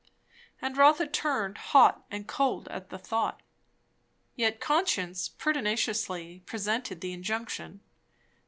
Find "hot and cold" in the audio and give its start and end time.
1.59-2.67